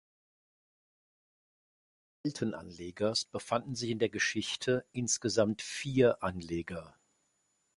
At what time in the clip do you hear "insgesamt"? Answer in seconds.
4.93-5.61